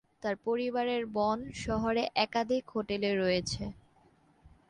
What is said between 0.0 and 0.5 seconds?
তার